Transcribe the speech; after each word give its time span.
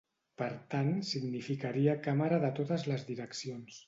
Per 0.41 0.45
tant 0.73 0.87
significaria 1.09 1.95
càmera 2.07 2.39
de 2.45 2.51
totes 2.61 2.87
les 2.93 3.05
direccions. 3.11 3.79